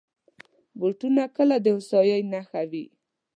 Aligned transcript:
بوټونه 0.79 1.23
کله 1.35 1.55
د 1.61 1.67
هوساینې 1.75 2.29
نښه 2.31 2.61
وي. 2.71 2.85